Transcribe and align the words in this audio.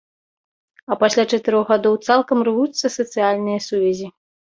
А 0.95 0.97
пасля 1.03 1.25
чатырох 1.37 1.65
гадоў 1.75 2.01
цалкам 2.09 2.37
рвуцца 2.51 2.95
сацыяльныя 2.99 3.59
сувязі. 3.71 4.15